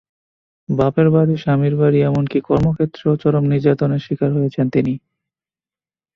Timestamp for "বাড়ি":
1.09-1.35, 1.81-1.99